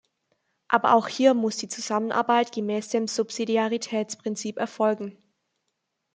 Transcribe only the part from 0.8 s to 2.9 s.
auch hier muss die Zusammenarbeit gemäß